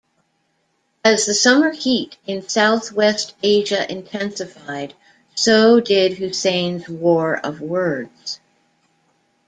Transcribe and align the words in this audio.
As 1.05 1.27
the 1.27 1.33
summer 1.35 1.69
heat 1.71 2.17
in 2.25 2.49
Southwest 2.49 3.35
Asia 3.43 3.85
intensified, 3.91 4.95
so 5.35 5.79
did 5.79 6.17
Hussein's 6.17 6.89
war 6.89 7.37
of 7.37 7.61
words. 7.61 8.39